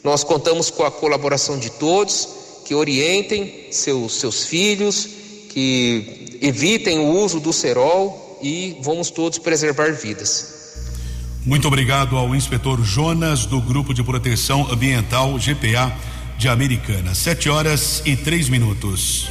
[0.04, 2.28] Nós contamos com a colaboração de todos
[2.66, 5.08] que orientem seus, seus filhos,
[5.50, 10.60] que evitem o uso do cerol e vamos todos preservar vidas.
[11.46, 15.92] Muito obrigado ao inspetor Jonas do Grupo de Proteção Ambiental GPA
[16.38, 17.16] de Americana.
[17.16, 19.30] Sete horas e três minutos.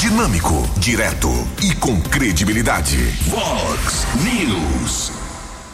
[0.00, 1.28] Dinâmico, direto
[1.62, 2.96] e com credibilidade.
[3.28, 5.21] Vox News.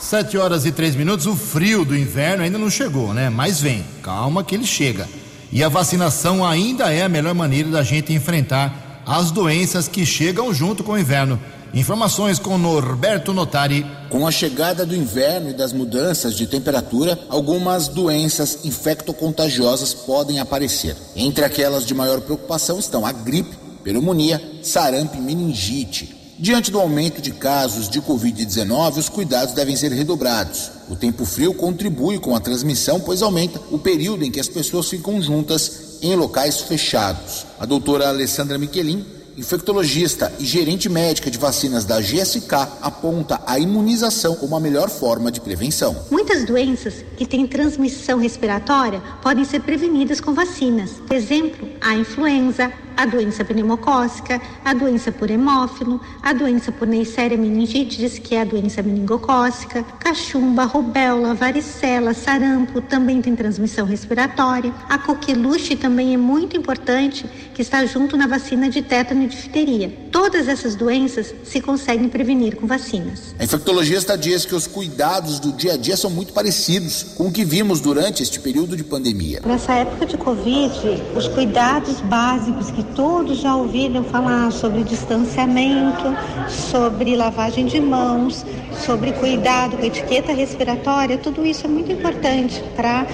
[0.08, 1.26] Sete horas e três minutos.
[1.26, 3.28] O frio do inverno ainda não chegou, né?
[3.28, 5.06] Mas vem, calma que ele chega.
[5.52, 10.54] E a vacinação ainda é a melhor maneira da gente enfrentar as doenças que chegam
[10.54, 11.38] junto com o inverno.
[11.74, 13.84] Informações com Norberto Notari.
[14.08, 20.96] Com a chegada do inverno e das mudanças de temperatura, algumas doenças infectocontagiosas podem aparecer.
[21.14, 26.17] Entre aquelas de maior preocupação estão a gripe, pneumonia, sarampo e meningite.
[26.40, 30.70] Diante do aumento de casos de Covid-19, os cuidados devem ser redobrados.
[30.88, 34.88] O tempo frio contribui com a transmissão, pois aumenta o período em que as pessoas
[34.88, 37.44] ficam juntas em locais fechados.
[37.58, 39.04] A doutora Alessandra Miquelin
[39.38, 45.30] infectologista e gerente médica de vacinas da GSK, aponta a imunização como a melhor forma
[45.30, 45.96] de prevenção.
[46.10, 50.90] Muitas doenças que têm transmissão respiratória podem ser prevenidas com vacinas.
[51.08, 58.18] Exemplo, a influenza, a doença pneumocócica, a doença por hemófilo, a doença por Neisseria meningitidis,
[58.18, 64.74] que é a doença meningocócica, cachumba, rubéola, varicela, sarampo, também tem transmissão respiratória.
[64.88, 69.96] A coqueluche também é muito importante, que está junto na vacina de tétano e difteria.
[70.10, 73.32] Todas essas doenças se conseguem prevenir com vacinas.
[73.38, 77.32] A infectologista diz que os cuidados do dia a dia são muito parecidos com o
[77.32, 79.40] que vimos durante este período de pandemia.
[79.46, 80.72] Nessa época de Covid,
[81.16, 86.16] os cuidados básicos que todos já ouviram falar sobre distanciamento,
[86.48, 88.44] sobre lavagem de mãos,
[88.84, 93.06] sobre cuidado com etiqueta respiratória, tudo isso é muito importante para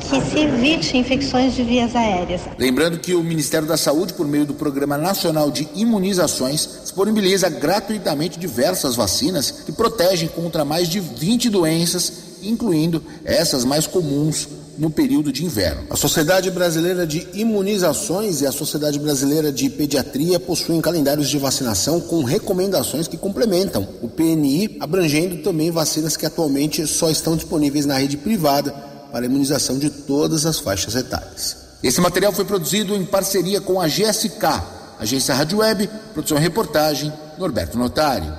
[0.00, 2.42] que se evite infecções de vias aéreas.
[2.58, 8.38] Lembrando que o Ministério da Saúde, por meio do Programa Nacional de Imunizações, disponibiliza gratuitamente
[8.38, 15.30] diversas vacinas que protegem contra mais de 20 doenças, incluindo essas mais comuns no período
[15.30, 15.82] de inverno.
[15.90, 22.00] A Sociedade Brasileira de Imunizações e a Sociedade Brasileira de Pediatria possuem calendários de vacinação
[22.00, 27.98] com recomendações que complementam o PNI, abrangendo também vacinas que atualmente só estão disponíveis na
[27.98, 28.72] rede privada
[29.12, 31.56] para imunização de todas as faixas etárias.
[31.82, 34.62] Esse material foi produzido em parceria com a GSK,
[34.98, 38.32] Agência Rádio Web, produção e reportagem, Norberto Notário.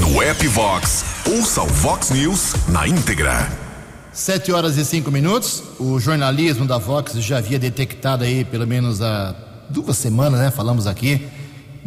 [0.00, 3.59] No app Vox, ouça o Vox News na íntegra.
[4.12, 5.62] Sete horas e cinco minutos.
[5.78, 9.36] O jornalismo da Vox já havia detectado aí, pelo menos há
[9.68, 10.50] duas semanas, né?
[10.50, 11.28] Falamos aqui,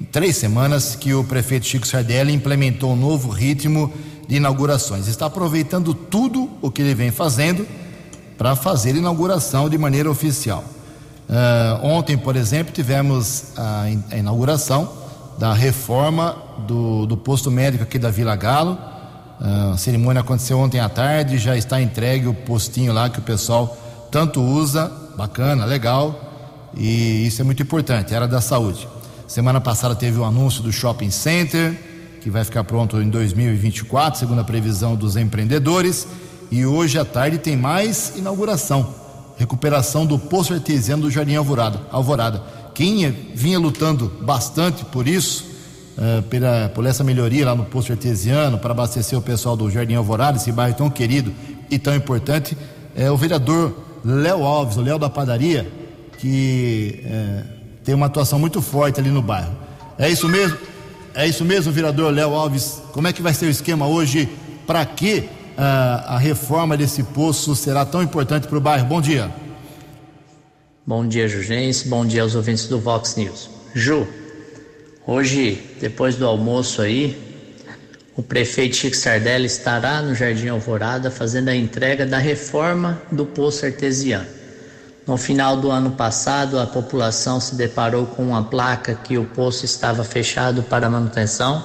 [0.09, 3.91] três semanas, que o prefeito Chico Sardelli implementou um novo ritmo
[4.25, 5.09] de inaugurações.
[5.09, 7.67] Está aproveitando tudo o que ele vem fazendo
[8.37, 10.63] para fazer inauguração de maneira oficial.
[11.27, 14.89] Uh, ontem, por exemplo, tivemos a, a inauguração
[15.37, 18.92] da reforma do, do posto médico aqui da Vila Galo
[19.43, 23.77] a cerimônia aconteceu ontem à tarde, já está entregue o postinho lá que o pessoal
[24.09, 28.87] tanto usa, bacana, legal, e isso é muito importante, era da saúde.
[29.27, 31.77] Semana passada teve o anúncio do shopping center,
[32.21, 36.07] que vai ficar pronto em 2024, segundo a previsão dos empreendedores,
[36.49, 38.95] e hoje à tarde tem mais inauguração,
[39.37, 41.81] recuperação do poço artesiano do Jardim Alvorada.
[41.91, 42.41] Alvorada.
[42.73, 45.52] Quem vinha lutando bastante por isso,
[45.97, 49.95] uh, pela, por essa melhoria lá no posto artesiano para abastecer o pessoal do Jardim
[49.95, 51.33] Alvorada, esse bairro tão querido
[51.69, 52.57] e tão importante,
[52.95, 55.71] é o vereador Léo Alves, o Léo da Padaria,
[56.19, 57.43] que é,
[57.83, 59.55] tem uma atuação muito forte ali no bairro.
[59.97, 60.57] É isso mesmo?
[61.13, 62.81] É isso mesmo, vereador Léo Alves?
[62.91, 64.27] Como é que vai ser o esquema hoje?
[64.65, 65.27] Para que uh,
[65.57, 68.85] a reforma desse poço será tão importante para o bairro?
[68.85, 69.31] Bom dia.
[70.85, 71.87] Bom dia, Jugense.
[71.87, 73.49] Bom dia aos ouvintes do Vox News.
[73.73, 74.07] Ju,
[75.05, 77.21] Hoje, depois do almoço aí,
[78.15, 83.65] o prefeito Chico Sardelli estará no Jardim Alvorada fazendo a entrega da reforma do poço
[83.65, 84.27] artesiano.
[85.05, 89.65] No final do ano passado, a população se deparou com uma placa que o poço
[89.65, 91.61] estava fechado para manutenção.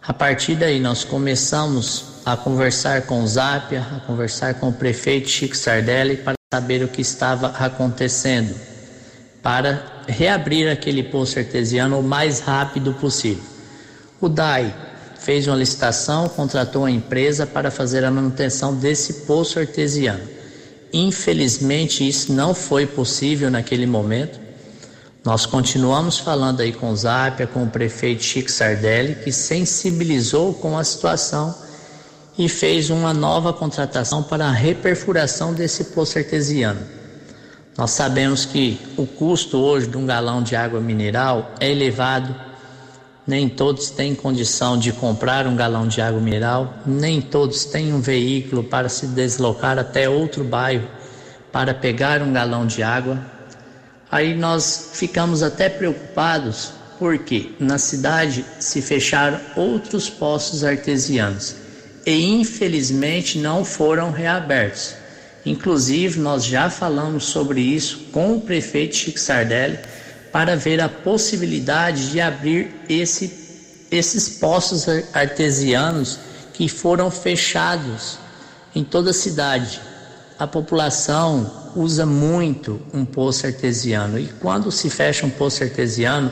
[0.00, 5.28] A partir daí, nós começamos a conversar com o Zápia, a conversar com o prefeito
[5.28, 8.54] Chico Sardelli para saber o que estava acontecendo,
[9.48, 13.42] para reabrir aquele poço artesiano o mais rápido possível.
[14.20, 14.76] O DAI
[15.18, 20.20] fez uma licitação, contratou uma empresa para fazer a manutenção desse poço artesiano.
[20.92, 24.38] Infelizmente, isso não foi possível naquele momento.
[25.24, 30.76] Nós continuamos falando aí com o Zápia, com o prefeito Chico Sardelli, que sensibilizou com
[30.76, 31.54] a situação
[32.36, 36.97] e fez uma nova contratação para a reperfuração desse poço artesiano.
[37.78, 42.34] Nós sabemos que o custo hoje de um galão de água mineral é elevado,
[43.24, 48.00] nem todos têm condição de comprar um galão de água mineral, nem todos têm um
[48.00, 50.88] veículo para se deslocar até outro bairro
[51.52, 53.16] para pegar um galão de água.
[54.10, 61.54] Aí nós ficamos até preocupados porque na cidade se fecharam outros poços artesianos
[62.04, 64.97] e infelizmente não foram reabertos.
[65.48, 69.78] Inclusive, nós já falamos sobre isso com o prefeito Chico Sardelli
[70.30, 76.18] para ver a possibilidade de abrir esse, esses poços artesianos
[76.52, 78.18] que foram fechados
[78.74, 79.80] em toda a cidade.
[80.38, 86.30] A população usa muito um poço artesiano e quando se fecha um poço artesiano,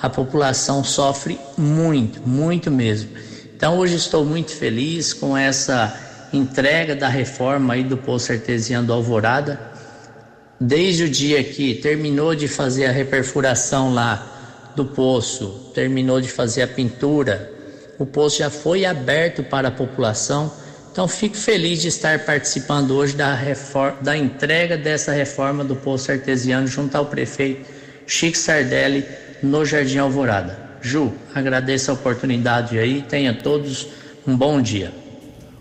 [0.00, 3.10] a população sofre muito, muito mesmo.
[3.56, 6.01] Então hoje estou muito feliz com essa
[6.32, 9.60] entrega da reforma aí do poço artesiano do Alvorada.
[10.60, 16.62] Desde o dia que terminou de fazer a reperfuração lá do poço, terminou de fazer
[16.62, 17.50] a pintura,
[17.98, 20.52] o poço já foi aberto para a população.
[20.90, 26.10] Então fico feliz de estar participando hoje da, reforma, da entrega dessa reforma do poço
[26.10, 27.68] artesiano junto ao prefeito
[28.06, 29.04] Chico Sardelli
[29.42, 30.58] no Jardim Alvorada.
[30.80, 33.88] Ju, agradeço a oportunidade aí, tenha todos
[34.26, 35.01] um bom dia.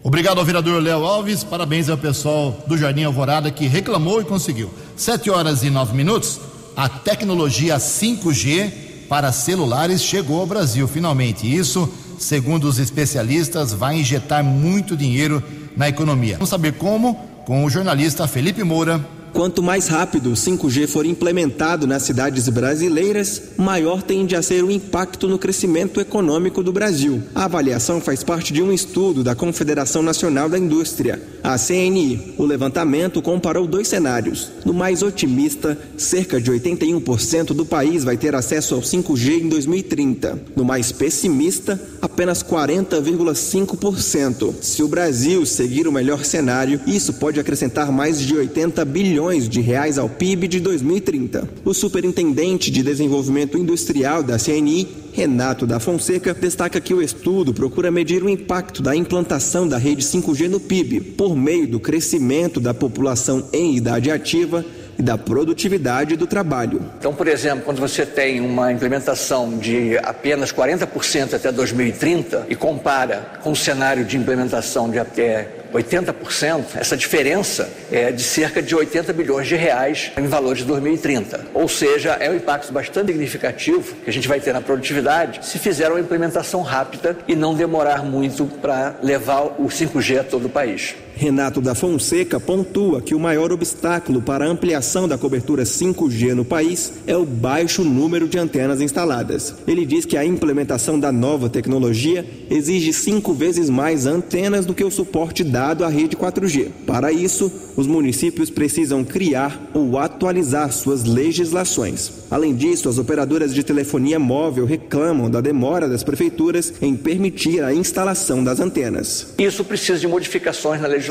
[0.03, 4.71] Obrigado ao vereador Léo Alves, parabéns ao pessoal do Jardim Alvorada que reclamou e conseguiu.
[4.95, 6.39] Sete horas e nove minutos,
[6.75, 8.71] a tecnologia 5G
[9.07, 11.45] para celulares chegou ao Brasil finalmente.
[11.45, 11.87] Isso,
[12.17, 15.43] segundo os especialistas, vai injetar muito dinheiro
[15.77, 16.33] na economia.
[16.33, 17.13] Vamos saber como
[17.45, 18.99] com o jornalista Felipe Moura
[19.33, 24.69] Quanto mais rápido o 5G for implementado nas cidades brasileiras, maior tende a ser o
[24.69, 27.23] impacto no crescimento econômico do Brasil.
[27.33, 32.33] A avaliação faz parte de um estudo da Confederação Nacional da Indústria, a CNI.
[32.37, 34.51] O levantamento comparou dois cenários.
[34.65, 40.41] No mais otimista, cerca de 81% do país vai ter acesso ao 5G em 2030.
[40.57, 44.55] No mais pessimista, apenas 40,5%.
[44.61, 49.47] Se o Brasil seguir o melhor cenário, isso pode acrescentar mais de 80 bilhões bilhões
[49.47, 51.47] de reais ao PIB de 2030.
[51.63, 57.91] O superintendente de desenvolvimento industrial da CNI, Renato da Fonseca, destaca que o estudo procura
[57.91, 62.73] medir o impacto da implantação da rede 5G no PIB por meio do crescimento da
[62.73, 64.65] população em idade ativa
[64.97, 66.81] e da produtividade do trabalho.
[66.97, 73.33] Então, por exemplo, quando você tem uma implementação de apenas 40% até 2030 e compara
[73.43, 79.13] com o cenário de implementação de até 80%, essa diferença é de cerca de 80
[79.13, 81.47] bilhões de reais em valores de 2030.
[81.53, 85.59] Ou seja, é um impacto bastante significativo que a gente vai ter na produtividade se
[85.59, 90.49] fizer uma implementação rápida e não demorar muito para levar o 5G a todo o
[90.49, 90.95] país.
[91.15, 96.43] Renato da Fonseca pontua que o maior obstáculo para a ampliação da cobertura 5G no
[96.43, 99.53] país é o baixo número de antenas instaladas.
[99.67, 104.83] Ele diz que a implementação da nova tecnologia exige cinco vezes mais antenas do que
[104.83, 106.69] o suporte dado à rede 4G.
[106.87, 112.11] Para isso, os municípios precisam criar ou atualizar suas legislações.
[112.31, 117.73] Além disso, as operadoras de telefonia móvel reclamam da demora das prefeituras em permitir a
[117.73, 119.33] instalação das antenas.
[119.37, 121.10] Isso precisa de modificações na legislação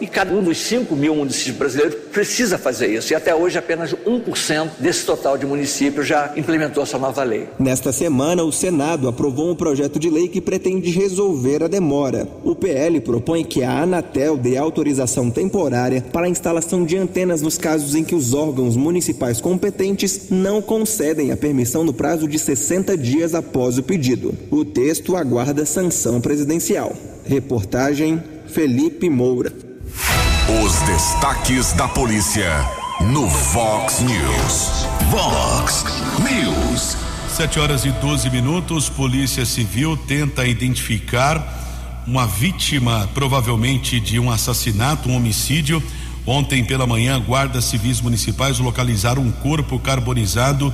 [0.00, 3.12] e cada um dos 5 mil municípios brasileiros precisa fazer isso.
[3.12, 7.48] E até hoje, apenas 1% desse total de municípios já implementou essa nova lei.
[7.58, 12.26] Nesta semana, o Senado aprovou um projeto de lei que pretende resolver a demora.
[12.42, 17.58] O PL propõe que a Anatel dê autorização temporária para a instalação de antenas nos
[17.58, 22.96] casos em que os órgãos municipais competentes não concedem a permissão no prazo de 60
[22.96, 24.34] dias após o pedido.
[24.50, 26.92] O texto aguarda sanção presidencial.
[27.24, 28.22] Reportagem
[28.54, 29.52] Felipe Moura.
[30.62, 32.48] Os destaques da polícia
[33.00, 34.86] no Vox News.
[35.10, 35.84] Vox
[36.20, 36.96] News.
[37.30, 38.88] 7 horas e 12 minutos.
[38.88, 45.82] Polícia Civil tenta identificar uma vítima, provavelmente de um assassinato, um homicídio.
[46.24, 50.72] Ontem pela manhã, guardas civis municipais localizaram um corpo carbonizado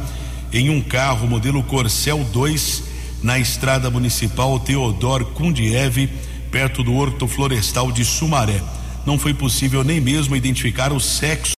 [0.52, 2.82] em um carro modelo Corcel 2
[3.22, 6.10] na estrada municipal Teodor Kundiev,
[6.50, 8.60] perto do Horto Florestal de Sumaré.
[9.06, 11.54] Não foi possível nem mesmo identificar o sexo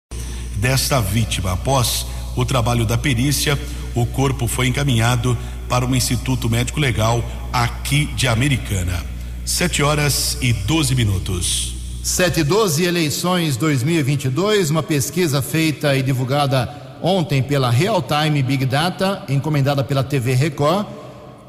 [0.57, 1.53] desta vítima.
[1.53, 3.59] Após o trabalho da perícia,
[3.95, 5.37] o corpo foi encaminhado
[5.67, 9.03] para o Instituto Médico Legal aqui de Americana.
[9.45, 11.75] Sete horas e 12 minutos.
[12.03, 18.65] 7 e 12 eleições 2022, uma pesquisa feita e divulgada ontem pela Real Time Big
[18.65, 20.87] Data, encomendada pela TV Record,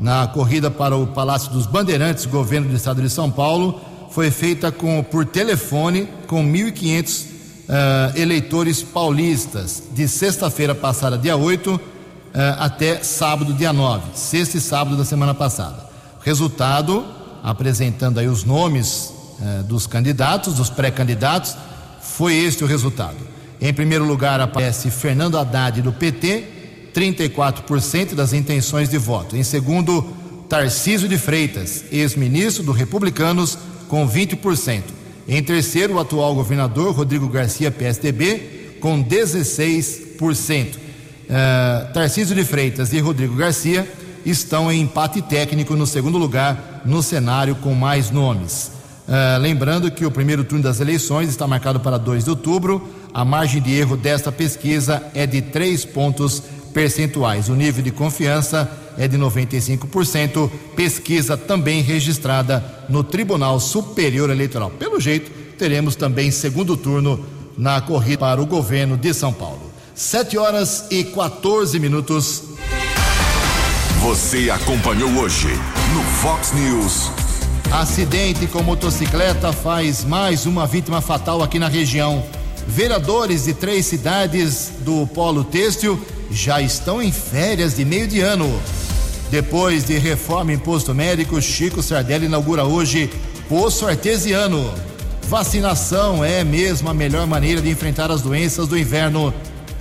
[0.02, 3.80] na corrida para o Palácio dos Bandeirantes, governo do estado de São Paulo,
[4.10, 7.28] foi feita com, por telefone com 1.500 uh,
[7.68, 11.80] eh, eleitores paulistas, de sexta-feira passada, dia 8, uh,
[12.34, 15.86] eh, até sábado, dia 9, sexta e sábado da semana passada.
[16.24, 17.06] Resultado,
[17.40, 21.56] apresentando aí os nomes uh, dos candidatos, dos pré-candidatos,
[22.00, 23.18] foi este o resultado.
[23.60, 26.61] Em primeiro lugar aparece Fernando Haddad do PT,
[26.94, 29.36] 34% das intenções de voto.
[29.36, 30.02] Em segundo,
[30.48, 33.56] Tarcísio de Freitas, ex-ministro do Republicanos,
[33.88, 34.82] com 20%.
[35.26, 40.74] Em terceiro, o atual governador Rodrigo Garcia, PSDB, com 16%.
[40.74, 40.78] Uh,
[41.28, 43.90] eh, Tarcísio de Freitas e Rodrigo Garcia
[44.26, 48.72] estão em empate técnico no segundo lugar no cenário com mais nomes.
[49.08, 52.88] Uh, lembrando que o primeiro turno das eleições está marcado para 2 de outubro.
[53.14, 56.42] A margem de erro desta pesquisa é de 3 pontos
[56.72, 57.48] percentuais.
[57.48, 64.70] O nível de confiança é de 95%, pesquisa também registrada no Tribunal Superior Eleitoral.
[64.70, 67.24] Pelo jeito, teremos também segundo turno
[67.56, 69.70] na corrida para o governo de São Paulo.
[69.94, 72.44] 7 horas e 14 minutos.
[74.00, 75.48] Você acompanhou hoje
[75.94, 77.10] no Fox News.
[77.70, 82.24] Acidente com motocicleta faz mais uma vítima fatal aqui na região.
[82.66, 86.00] Vereadores de três cidades do Polo Têxtil
[86.32, 88.60] já estão em férias de meio de ano.
[89.30, 93.10] Depois de reforma imposto médico, Chico Sardelli inaugura hoje
[93.48, 94.72] Poço Artesiano.
[95.28, 99.32] Vacinação é mesmo a melhor maneira de enfrentar as doenças do inverno.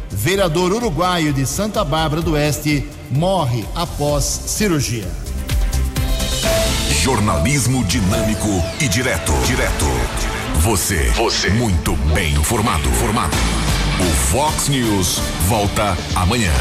[0.10, 5.08] Vereador uruguaio de Santa Bárbara do Oeste morre após cirurgia.
[7.02, 9.34] Jornalismo dinâmico e direto.
[9.46, 9.86] Direto.
[10.60, 11.10] Você.
[11.16, 11.50] Você.
[11.50, 12.90] Muito bem informado.
[12.92, 13.36] Formado.
[14.00, 16.54] O Fox News volta amanhã.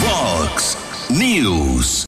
[0.00, 0.76] Fox
[1.10, 2.02] News.